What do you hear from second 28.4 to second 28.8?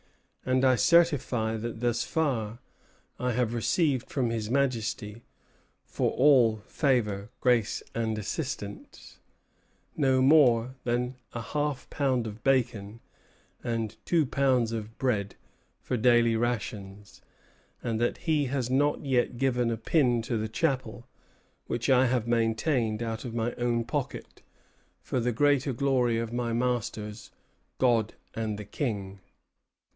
the